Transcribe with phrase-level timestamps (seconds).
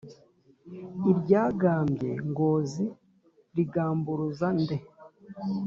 [1.11, 2.85] iryagambye ngozi
[3.55, 4.77] rigamburuza nde!